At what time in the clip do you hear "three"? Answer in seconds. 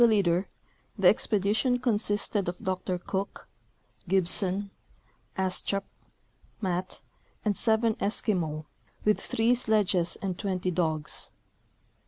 9.21-9.53